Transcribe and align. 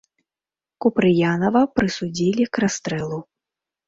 Купрыянава 0.85 1.61
прысудзілі 1.79 2.43
к 2.57 2.65
расстрэлу. 2.65 3.19